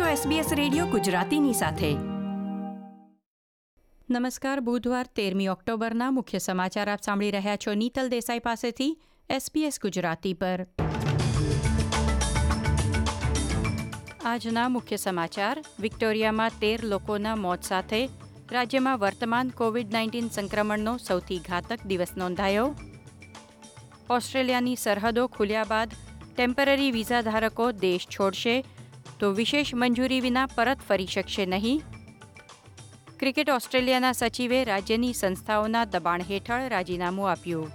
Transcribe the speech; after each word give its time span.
છો 0.00 0.04
SBS 0.04 0.54
radio 0.54 0.86
ગુજરાતીની 0.86 1.52
સાથે. 1.52 1.92
નમસ્કાર, 4.10 4.60
બુધવાર 4.60 5.06
તેરમી 5.06 5.48
ઓક્ટોબરના 5.48 6.10
મુખ્ય 6.10 6.38
સમાચાર 6.38 6.90
આપ 6.90 7.02
સાંભળી 7.02 7.30
રહ્યા 7.30 7.56
છો 7.56 7.74
નીતલ 7.74 8.08
દેસાઈ 8.08 8.38
પાસેથી 8.38 8.98
SBS 9.30 9.78
ગુજરાતી 9.82 10.34
પર. 10.34 10.66
આજના 14.24 14.68
મુખ્ય 14.68 14.96
સમાચાર, 14.96 15.64
વિક્ટોરિયામાં 15.80 16.50
તેર 16.60 16.84
લોકોના 16.84 17.36
મોત 17.36 17.62
સાથે 17.62 18.08
રાજ્યમાં 18.52 18.98
વર્તમાન 18.98 19.48
કોવિડ 19.48 19.92
નાઇન્ટીન 19.92 20.28
સંક્રમણનો 20.28 20.96
સૌથી 20.96 21.38
ઘાતક 21.38 21.86
દિવસ 21.86 22.16
નોંધાયો. 22.16 22.74
ઓસ્ટ્રેલિયાની 24.10 24.76
સરહદો 24.76 25.26
ખુલ્યા 25.26 25.64
બાદ 25.64 25.90
ટેમ્પરરી 26.36 26.90
વિઝા 26.90 27.20
ધારકો 27.20 27.72
દેશ 27.72 28.06
છોડશે 28.06 28.64
તો 29.24 29.32
વિશેષ 29.32 29.74
મંજૂરી 29.74 30.20
વિના 30.20 30.46
પરત 30.46 30.78
ફરી 30.88 31.06
શકશે 31.06 31.46
નહીં. 31.46 31.82
ક્રિકેટ 33.18 33.50
ઓસ્ટ્રેલિયાના 33.50 34.12
સચિવે 34.12 34.64
રાજ્યની 34.64 35.12
સંસ્થાઓના 35.12 35.84
દબાણ 35.84 36.22
હેઠળ 36.22 36.68
રાજીનામું 36.68 37.30
આપ્યું. 37.30 37.70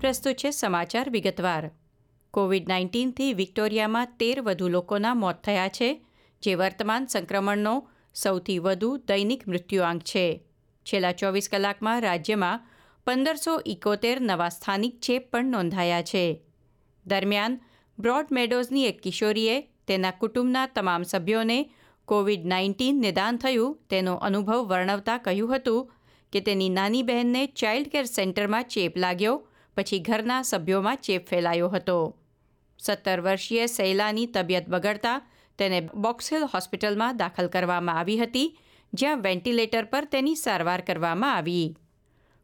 પ્રસ્તુત 0.00 0.34
છે 0.34 0.50
સમાચાર 0.50 1.10
વિગતવાર. 1.10 1.70
કોવિડ 2.30 2.68
નાઇન્ટીનથી 2.68 3.32
વિક્ટોરિયામાં 3.32 4.06
તેર 4.06 4.40
વધુ 4.40 4.68
લોકોના 4.68 5.14
મોત 5.14 5.42
થયા 5.44 5.68
છે, 5.68 6.04
જે 6.42 6.54
વર્તમાન 6.54 7.06
સંક્રમણનો 7.06 7.89
સૌથી 8.14 8.58
વધુ 8.58 8.96
દૈનિક 9.08 9.48
મૃત્યુઆંક 9.48 10.02
છે. 10.02 10.44
છેલ્લા 10.86 11.12
ચોવીસ 11.12 11.48
કલાકમાં 11.48 12.02
રાજ્યમાં 12.02 12.60
પંદરસો 13.06 13.60
ઇકોતેર 13.66 14.20
નવા 14.20 14.48
સ્થાનિક 14.48 15.00
ચેપ 15.00 15.30
પણ 15.32 15.44
નોંધાયા 15.44 16.02
છે. 16.02 16.42
દરમિયાન 17.06 17.60
બ્રોડ 17.98 18.26
મેડોઝની 18.30 18.86
એક 18.86 19.00
કિશોરીએ 19.00 19.60
તેના 19.86 20.10
કુટુંબના 20.10 20.66
તમામ 20.66 21.02
સભ્યોને 21.02 21.58
કોવિડ 22.04 22.44
નાઇન્ટીન 22.46 23.00
નિદાન 23.00 23.36
થયું 23.36 23.78
તેનો 23.90 24.14
અનુભવ 24.14 24.64
વર્ણવતા 24.64 25.18
કહ્યું 25.18 25.56
હતું 25.56 25.90
કે 26.32 26.40
તેની 26.40 26.68
નાની 26.68 27.02
બહેનને 27.02 27.46
ચાઇલ્ડ 27.46 27.88
કેર 27.88 28.04
સેન્ટરમાં 28.04 28.64
ચેપ 28.64 28.96
લાગ્યો, 28.96 29.46
પછી 29.76 29.98
ઘરના 29.98 30.42
સભ્યોમાં 30.42 30.96
ચેપ 30.96 31.26
ફેલાયો 31.26 31.68
હતો. 31.68 32.16
સત્તર 32.78 33.20
વર્ષીય 33.20 33.66
સૈલાની 33.66 34.26
તબિયત 34.26 34.68
બગડતા 34.68 35.18
તેને 35.60 35.80
બોક્સહિલ 36.06 36.48
હોસ્પિટલમાં 36.54 37.20
દાખલ 37.20 37.52
કરવામાં 37.54 38.00
આવી 38.00 38.18
હતી, 38.22 38.48
જ્યાં 38.92 39.22
વેન્ટિલેટર 39.22 39.84
પર 39.84 40.04
તેની 40.04 40.36
સારવાર 40.36 40.82
કરવામાં 40.82 41.36
આવી. 41.36 41.76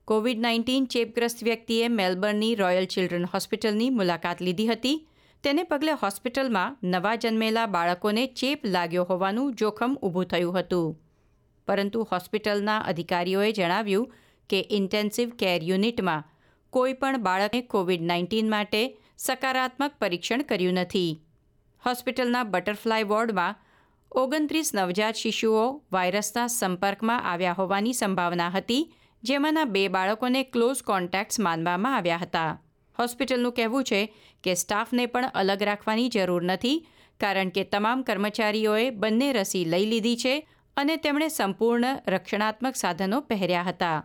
કોવિડ 0.09 0.39
નાઇન્ટીન 0.39 0.85
ચેપગ્રસ્ત 0.87 1.41
વ્યક્તિએ 1.43 1.89
મેલબર્નની 1.89 2.55
રોયલ 2.55 2.87
ચિલ્ડ્રન 2.87 3.25
હોસ્પિટલની 3.33 3.91
મુલાકાત 3.91 4.41
લીધી 4.41 4.69
હતી. 4.69 4.99
તેને 5.45 5.65
પગલે 5.65 5.97
હોસ્પિટલમાં 6.03 6.77
નવા 6.83 7.17
જન્મેલા 7.17 7.67
બાળકોને 7.67 8.23
ચેપ 8.35 8.65
લાગ્યો 8.65 9.05
હોવાનું 9.05 9.53
જોખમ 9.55 9.93
ઊભું 10.03 10.27
થયું 10.27 10.57
હતું. 10.59 10.95
પરંતુ 11.69 12.07
હોસ્પિટલના 12.13 12.79
અધિકારીઓએ 12.93 13.51
જણાવ્યું 13.53 14.13
કે 14.51 14.59
ઇન્ટેન્સિવ 14.71 15.31
કેર 15.37 15.61
યુનિટમાં 15.63 16.27
કોઈ 16.73 16.95
પણ 16.95 17.23
બાળકે 17.23 17.61
કોવિડ 17.63 18.03
નાઇન્ટીન 18.03 18.49
માટે 18.49 18.83
સકારાત્મક 19.17 19.93
પરીક્ષણ 19.99 20.43
કર્યું 20.43 20.75
નથી. 20.75 21.13
હોસ્પિટલના 21.87 22.45
બટરફ્લાય 22.45 23.09
વોર્ડમાં 23.09 23.59
ઓગણત્રીસ 24.13 24.71
નવજાત 24.75 25.17
શિશુઓ 25.17 25.65
વાયરસના 25.93 26.49
સંપર્કમાં 26.49 27.25
આવ્યા 27.25 27.55
હોવાની 27.55 27.95
સંભાવના 27.95 28.51
હતી, 28.51 28.89
જેમાંના 29.23 29.67
બે 29.67 29.83
બાળકોને 29.89 30.43
ક્લોઝ 30.45 30.83
કોન્ટેક્ટ્સ 30.83 31.39
માનવામાં 31.39 31.95
આવ્યા 31.95 32.19
હતા. 32.19 32.51
હોસ્પિટલનું 32.99 33.53
કહેવું 33.53 33.85
છે 33.85 34.01
કે 34.45 34.55
સ્ટાફને 34.55 35.07
પણ 35.07 35.31
અલગ 35.35 35.63
રાખવાની 35.63 36.09
જરૂર 36.09 36.43
નથી, 36.43 36.83
કારણ 37.21 37.51
કે 37.51 37.65
તમામ 37.65 38.05
કર્મચારીઓએ 38.05 38.91
બંને 38.93 39.33
રસી 39.33 39.65
લઈ 39.65 39.87
લીધી 39.87 40.17
છે 40.17 40.35
અને 40.77 40.97
તેમણે 40.97 41.29
સંપૂર્ણ 41.29 41.91
રક્ષણાત્મક 42.09 42.77
સાધનો 42.77 43.21
પહેર્યા 43.23 43.69
હતા. 43.71 43.99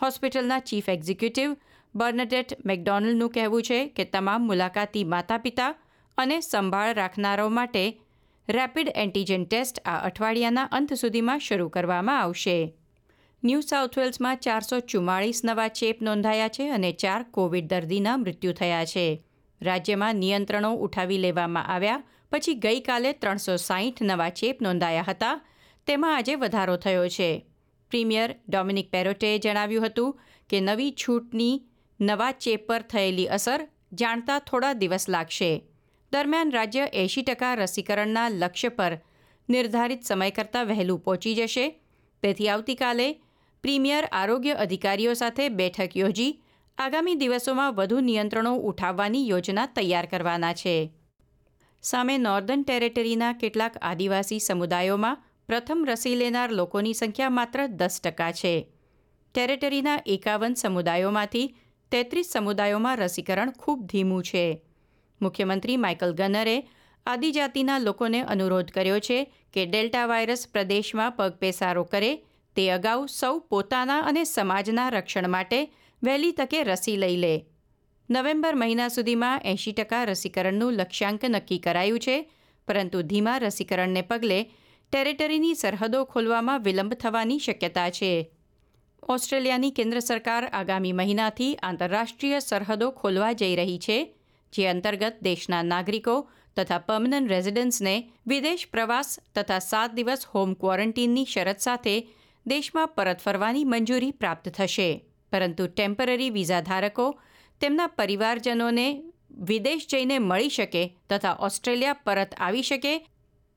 હોસ્પિટલના 0.00 0.60
ચીફ 0.60 0.88
એક્ઝિક્યુટિવ 0.88 1.56
બર્નડેટ 1.94 2.58
મેકડોનલ્ડનું 2.64 3.30
કહેવું 3.30 3.62
છે 3.62 3.78
કે 3.88 4.04
તમામ 4.04 4.46
મુલાકાતી 4.46 5.04
માતા 5.04 5.38
પિતા 5.38 5.72
અને 6.18 6.40
સંભાળ 6.40 6.94
રાખનારો 6.94 7.48
માટે 7.48 8.00
રેપિડ 8.48 8.92
એન્ટીજન 8.94 9.44
ટેસ્ટ 9.44 9.78
આ 9.84 9.98
અઠવાડિયાના 9.98 10.68
અંત 10.72 10.92
સુધીમાં 10.92 11.38
શરૂ 11.38 11.68
કરવામાં 11.68 12.20
આવશે. 12.20 12.74
ન્યૂ 13.44 13.60
સાઉથ 13.60 13.98
વેલ્સમાં 13.98 14.36
ચારસો 14.36 14.80
ચુમ્માળીસ 14.80 15.44
નવા 15.44 15.68
ચેપ 15.68 16.02
નોંધાયા 16.02 16.48
છે 16.48 16.70
અને 16.70 16.92
ચાર 16.92 17.22
કોવિડ 17.22 17.66
દર્દીના 17.66 18.16
મૃત્યુ 18.16 18.52
થયા 18.52 18.84
છે. 18.84 19.24
રાજ્યમાં 19.62 20.16
નિયંત્રણો 20.16 20.74
ઉઠાવી 20.74 21.18
લેવામાં 21.18 21.66
આવ્યા 21.66 22.04
પછી 22.30 22.54
ગઈકાલે 22.54 23.12
ત્રણસો 23.12 23.56
સાહીઠ 23.56 24.02
નવા 24.02 24.28
ચેપ 24.28 24.62
નોંધાયા 24.62 25.02
હતા. 25.08 25.40
તેમાં 25.86 26.16
આજે 26.16 26.34
વધારો 26.34 26.76
થયો 26.76 27.08
છે. 27.08 27.46
પ્રીમિયર 27.90 28.36
ડોમિનિક 28.48 28.90
પેરોટેએ 28.90 29.38
જણાવ્યું 29.38 29.86
હતું 29.86 30.20
કે 30.48 30.60
નવી 30.60 30.92
છૂટની 30.92 31.62
નવા 32.00 32.32
ચેપ 32.32 32.66
પર 32.66 32.82
થયેલી 32.82 33.26
અસર 33.26 33.68
જાણતા 33.92 34.38
થોડા 34.38 34.72
દિવસ 34.72 35.08
લાગશે. 35.08 35.64
દરમિયાન 36.14 36.52
રાજ્ય 36.52 36.84
એંશી 36.92 37.22
ટકા 37.22 37.54
રસીકરણના 37.54 38.28
લક્ષ્ય 38.32 38.70
પર 38.70 38.94
નિર્ધારિત 39.48 40.02
સમય 40.02 40.30
કરતાં 40.30 40.66
વહેલું 40.66 41.00
પહોંચી 41.04 41.34
જશે. 41.34 41.64
તેથી 42.22 42.48
આવતીકાલે 42.48 43.06
પ્રીમિયર 43.64 44.04
આરોગ્ય 44.12 44.58
અધિકારીઓ 44.64 45.14
સાથે 45.14 45.46
બેઠક 45.60 45.96
યોજી 45.96 46.32
આગામી 46.78 47.14
દિવસોમાં 47.14 47.74
વધુ 47.74 48.00
નિયંત્રણો 48.00 48.52
ઉઠાવવાની 48.70 49.28
યોજના 49.28 49.66
તૈયાર 49.66 50.06
કરવાના 50.06 50.52
છે. 50.52 50.74
સામે 51.82 52.18
નોર્ધન 52.18 52.62
ટેરેટરીના 52.64 53.32
કેટલાક 53.32 53.80
આદિવાસી 53.82 54.40
સમુદાયોમાં 54.40 55.24
પ્રથમ 55.48 55.82
રસી 55.84 56.14
લેનાર 56.16 56.50
લોકોની 56.50 56.94
સંખ્યા 56.94 57.36
માત્ર 57.38 57.64
દસ 57.80 57.96
ટકા 58.00 58.32
છે. 58.32 58.54
ટેરેટરીના 59.34 59.98
એકાવન 60.06 60.54
સમુદાયોમાંથી 60.54 61.46
તેત્રીસ 61.92 62.32
સમુદાયોમાં 62.32 62.98
રસીકરણ 62.98 63.52
ખૂબ 63.58 63.84
ધીમું 63.86 64.22
છે. 64.22 64.44
મુખ્યમંત્રી 65.26 65.76
માઇકલ 65.76 66.12
ગનરે 66.12 66.56
આદિજાતિના 67.06 67.78
લોકોને 67.78 68.20
અનુરોધ 68.32 68.70
કર્યો 68.70 68.98
છે 68.98 69.18
કે 69.54 69.66
ડેલ્ટા 69.66 70.06
વાયરસ 70.06 70.44
પ્રદેશમાં 70.52 71.16
પગપેસારો 71.16 71.84
કરે. 71.84 72.12
તે 72.56 72.64
અગાઉ 72.70 73.06
સૌ 73.10 73.34
પોતાના 73.50 74.04
અને 74.08 74.22
સમાજના 74.24 74.88
રક્ષણ 74.88 75.28
માટે 75.30 75.58
વહેલી 76.02 76.32
તકે 76.32 76.62
રસી 76.62 76.96
લઈ 76.96 77.16
લે. 77.16 77.34
નવેમ્બર 78.10 78.54
મહિના 78.54 78.88
સુધીમાં 78.88 79.44
એંશી 79.44 79.72
ટકા 79.72 80.04
રસીકરણનું 80.04 80.72
લક્ષ્યાંક 80.72 81.24
નક્કી 81.24 81.58
કરાયું 81.58 82.00
છે, 82.00 82.16
પરંતુ 82.68 83.02
ધીમા 83.02 83.38
રસીકરણને 83.38 84.02
પગલે 84.02 84.40
ટેરેટરીની 84.92 85.54
સરહદો 85.54 86.00
ખોલવામાં 86.04 86.62
વિલંબ 86.62 86.92
થવાની 86.94 87.38
શક્યતા 87.38 87.90
છે. 87.90 88.12
ઓસ્ટ્રેલિયાની 89.08 89.70
કેન્દ્ર 89.70 89.98
સરકાર 89.98 90.44
આગામી 90.52 90.92
મહિનાથી 90.92 91.54
આંતરરાષ્ટ્રીય 91.62 92.38
સરહદો 92.40 92.90
ખોલવા 92.90 93.32
જઈ 93.32 93.54
રહી 93.56 93.78
છે. 93.78 93.98
જે 94.54 94.66
અંતર્ગત 94.66 95.16
દેશના 95.22 95.62
નાગરિકો 95.62 96.30
તથા 96.56 96.78
પર્મનન્ટ 96.78 97.30
રેઝિડન્ટ્સને 97.30 98.10
વિદેશ 98.26 98.68
પ્રવાસ 98.72 99.18
તથા 99.34 99.58
સાત 99.58 99.94
દિવસ 99.94 100.26
હોમ 100.34 100.54
ક્વોરન્ટીનની 100.54 101.24
શરત 101.24 101.58
સાથે 101.58 102.08
દેશમાં 102.46 102.88
પરત 102.88 103.18
ફરવાની 103.18 103.64
મંજૂરી 103.64 104.10
પ્રાપ્ત 104.10 104.48
થશે. 104.48 105.04
પરંતુ 105.32 105.66
ટેમ્પરરી 105.66 106.30
વિઝા 106.30 106.60
ધારકો 106.60 107.20
તેમના 107.60 107.86
પરિવારજનોને 107.86 109.04
વિદેશ 109.30 109.86
જઈને 109.90 110.18
મળી 110.18 110.48
શકે 110.48 110.96
તથા 111.10 111.36
ઓસ્ટ્રેલિયા 111.40 111.92
પરત 111.92 112.34
આવી 112.34 112.62
શકે 112.62 112.98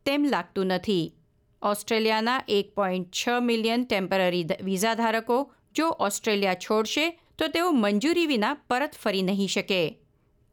તેમ 0.06 0.26
લાગતું 0.26 0.66
નથી. 0.66 1.14
ઓસ્ટ્રેલિયાના 1.62 2.44
એક 2.48 2.76
પોઈન્ટ 2.76 3.08
છ 3.12 3.30
મિલિયન 3.42 3.86
ટેમ્પરરી 3.86 4.46
વિઝા 4.64 4.94
ધારકો 4.94 5.54
જો 5.76 5.88
ઓસ્ટ્રેલિયા 5.88 6.54
છોડશે 6.54 7.20
તો 7.38 7.48
તેઓ 7.48 7.72
મંજૂરી 7.72 8.26
વિના 8.26 8.54
પરત 8.54 8.92
ફરી 9.04 9.22
નહીં 9.22 9.48
શકે. 9.48 10.00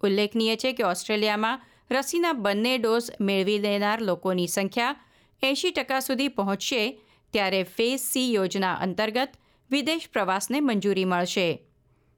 ઉલ્લેખનીય 0.04 0.56
છે 0.56 0.72
કે 0.72 0.82
ઓસ્ટ્રેલિયામાં 0.82 1.60
રસીના 1.90 2.32
બંને 2.32 2.78
ડોઝ 2.78 3.10
મેળવી 3.20 3.58
લેનાર 3.58 4.02
લોકોની 4.02 4.48
સંખ્યા 4.48 4.96
એંશી 5.42 5.70
ટકા 5.70 6.00
સુધી 6.00 6.28
પહોંચશે 6.28 7.00
ત્યારે 7.32 7.62
ફેઝ 7.62 8.00
સી 8.00 8.34
યોજના 8.34 8.74
અંતર્ગત 8.74 9.32
વિદેશ 9.70 10.08
પ્રવાસને 10.12 10.60
મંજૂરી 10.60 11.04
મળશે. 11.04 11.66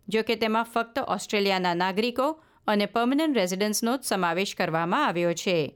જો 0.09 0.23
કે 0.23 0.35
તેમાં 0.35 0.65
ફક્ત 0.65 0.99
ઓસ્ટ્રેલિયાના 0.99 1.75
નાગરિકો 1.75 2.43
અને 2.67 2.87
પર્મનન્ટ 2.87 3.37
રેઝિડન્સનો 3.37 3.97
જ 3.97 4.03
સમાવેશ 4.03 4.55
કરવામાં 4.55 5.07
આવ્યો 5.07 5.35
છે. 5.35 5.75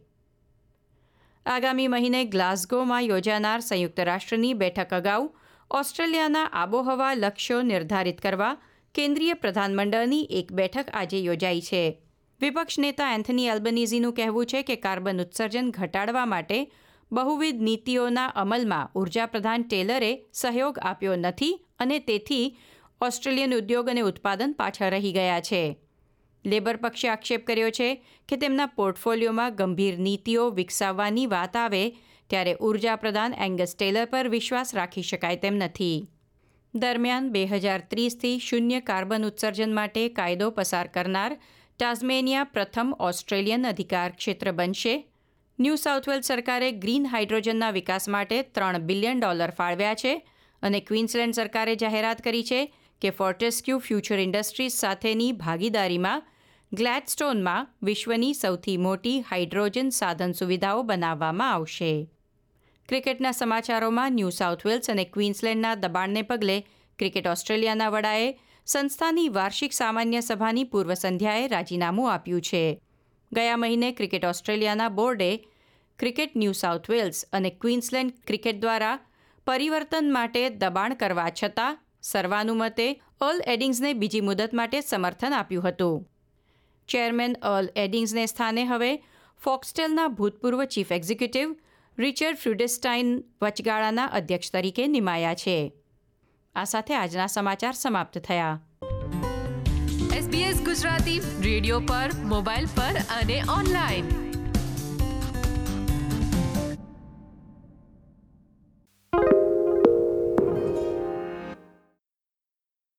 આગામી 1.46 1.88
મહિને 1.88 2.24
ગ્લાસ્ગોમાં 2.24 3.00
યોજાનાર 3.00 3.60
સંયુક્ત 3.60 4.00
રાષ્ટ્રની 4.00 4.54
બેઠક 4.54 4.94
અગાઉ 4.94 5.30
ઓસ્ટ્રેલિયાના 5.70 6.44
આબોહવા 6.44 7.14
લક્ષ્યો 7.14 7.62
નિર્ધારિત 7.62 8.20
કરવા 8.20 8.56
કેન્દ્રીય 8.94 9.34
પ્રધાનમંડળની 9.34 10.26
એક 10.30 10.52
બેઠક 10.52 10.86
આજે 10.92 11.18
યોજાઈ 11.18 11.60
છે. 11.60 12.02
વિપક્ષ 12.40 12.78
નેતા 12.78 13.14
એન્થની 13.14 13.46
એલ્બનીઝીનું 13.46 14.12
કહેવું 14.12 14.46
છે 14.46 14.62
કે 14.62 14.76
કાર્બન 14.76 15.20
ઉત્સર્જન 15.20 15.70
ઘટાડવા 15.70 16.26
માટે 16.26 16.72
બહુવિધ 17.12 17.62
નીતિઓના 17.62 18.26
અમલમાં 18.26 18.90
ઉર્જાપ્રધાન 18.94 19.62
ટેલરે 19.62 20.24
સહયોગ 20.32 20.78
આપ્યો 20.78 21.16
નથી 21.16 21.66
અને 21.78 21.98
તેથી 21.98 22.58
ઓસ્ટ્રેલિયન 23.00 23.54
ઉદ્યોગ 23.54 23.88
અને 23.88 24.00
ઉત્પાદન 24.00 24.52
પાછળ 24.52 24.90
રહી 24.90 25.12
ગયા 25.12 25.40
છે. 25.40 25.80
લેબર 26.46 26.76
પક્ષે 26.76 27.08
આક્ષેપ 27.08 27.46
કર્યો 27.46 27.70
છે 27.70 28.04
કે 28.28 28.36
તેમના 28.36 28.66
પોર્ટફોલિયોમાં 28.66 29.54
ગંભીર 29.54 29.98
નીતિઓ 29.98 30.50
વિકસાવવાની 30.50 31.26
વાત 31.26 31.56
આવે 31.56 31.90
ત્યારે 32.30 32.56
ઉર્જાપ્રધાન 32.60 33.34
એંગસ 33.34 33.76
ટેલર 33.78 34.04
પર 34.04 34.28
વિશ્વાસ 34.28 34.74
રાખી 34.74 35.02
શકાય 35.02 35.36
તેમ 35.36 35.54
નથી. 35.54 36.08
દરમિયાન 36.74 37.32
બે 37.32 37.46
હજાર 37.46 37.80
ત્રીસથી 37.90 38.38
શૂન્ય 38.38 38.80
કાર્બન 38.80 39.24
ઉત્સર્જન 39.24 39.72
માટે 39.74 40.02
કાયદો 40.08 40.50
પસાર 40.50 40.88
કરનાર 40.88 41.32
ટાઝમેનિયા 41.78 42.44
પ્રથમ 42.44 42.92
ઓસ્ટ્રેલિયન 42.98 43.64
અધિકાર 43.64 44.10
ક્ષેત્ર 44.10 44.52
બનશે. 44.52 44.94
ન્યૂ 45.58 45.76
સાઉથવેલ 45.76 46.20
સરકારે 46.20 46.72
ગ્રીન 46.72 47.06
હાઇડ્રોજનના 47.06 47.70
વિકાસ 47.70 48.08
માટે 48.08 48.42
ત્રણ 48.42 48.86
બિલિયન 48.86 49.20
ડોલર 49.20 49.50
ફાળવ્યા 49.50 49.94
છે 49.94 50.14
અને 50.62 50.80
ક્વીન્સલેન્ડ 50.80 51.34
સરકારે 51.34 51.74
જાહેરાત 51.76 52.22
કરી 52.22 52.42
છે 52.42 52.60
કે 53.02 53.10
ફોર્ટેસ્ક્યુ 53.10 53.78
ફ્યુચર 53.78 54.18
ઇન્ડસ્ટ્રીઝ 54.18 54.72
સાથેની 54.72 55.32
ભાગીદારીમાં 55.32 56.22
ગ્લેડસ્ટોનમાં 56.72 57.68
વિશ્વની 57.82 58.32
સૌથી 58.34 58.78
મોટી 58.78 59.18
હાઇડ્રોજન 59.20 59.90
સાધન 59.90 60.32
સુવિધાઓ 60.32 60.82
બનાવવામાં 60.82 61.52
આવશે. 61.52 61.92
ક્રિકેટના 62.90 63.30
સમાચારોમાં 63.32 64.12
ન્યૂ 64.12 64.30
સાઉથ 64.30 64.66
વેલ્સ 64.66 64.90
અને 64.90 65.04
ક્વીન્સલેન્ડના 65.04 65.74
દબાણને 65.74 66.22
પગલે 66.22 66.66
ક્રિકેટ 66.98 67.26
ઓસ્ટ્રેલિયાના 67.26 67.88
વડાએ 67.88 68.40
સંસ્થાની 68.66 69.28
વાર્ષિક 69.28 69.72
સામાન્ય 69.72 70.20
સભાની 70.20 70.64
પૂર્વ 70.64 70.94
સંધ્યાએ 70.94 71.48
રાજીનામું 71.48 72.12
આપ્યું 72.12 72.40
છે. 72.40 72.80
ગયા 73.32 73.56
મહિને 73.56 73.92
ક્રિકેટ 73.92 74.24
ઓસ્ટ્રેલિયાના 74.24 74.88
બોર્ડે 74.88 75.46
ક્રિકેટ 75.98 76.36
ન્યૂ 76.36 76.52
સાઉથ 76.52 76.90
વેલ્સ 76.90 77.26
અને 77.32 77.50
ક્વીન્સલેન્ડ 77.50 78.12
ક્રિકેટ 78.26 78.60
દ્વારા 78.60 78.98
પરિવર્તન 79.46 80.12
માટે 80.12 80.50
દબાણ 80.50 80.94
કરવા 80.94 81.30
છતાં 81.42 81.78
સર્વાનુમતે 82.02 83.02
અર્લ 83.20 83.42
એડિંગ્સને 83.46 83.92
બીજી 83.92 84.20
મુદત 84.20 84.50
માટે 84.54 84.80
સમર્થન 84.80 85.32
આપ્યું 85.32 85.68
હતું. 85.68 86.08
ચેરમેન 86.88 87.36
અર્લ 87.42 87.68
એડિંગ્સને 87.76 88.26
સ્થાને 88.26 88.64
હવે 88.64 88.96
ફોક્સટેલના 89.44 90.08
ભૂતપૂર્વ 90.08 90.64
ચીફ 90.64 90.92
એક્ઝિક્યુટિવ 90.92 91.56
રિચર્ડ 92.00 92.36
ફ્રુડેસ્ટાઇન 92.36 93.24
વચગાળાના 93.42 94.04
અધ્યક્ષ 94.04 94.50
તરીકે 94.50 94.86
નિમાયા 94.86 95.34
છે. 95.34 95.72
આ 96.54 96.64
સાથે 96.64 96.94
આજના 96.94 97.26
સમાચાર 97.26 97.72
સમાપ્ત 97.72 98.18
થયા. 98.18 98.60
એસબીએસ 100.16 100.62
ગુજરાતી 100.62 101.20
રેડિયો 101.40 101.80
પર, 101.80 102.10
મોબાઈલ 102.24 102.66
પર 102.66 102.96
અને 103.20 103.42
ઓનલાઈન. 103.58 104.29